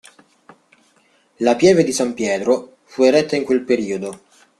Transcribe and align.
La 1.37 1.55
pieve 1.59 1.83
di 1.83 1.91
San 1.93 2.15
Pietro 2.15 2.77
fu 2.85 3.03
eretta 3.03 3.35
in 3.35 3.43
quel 3.43 3.61
periodo. 3.61 4.23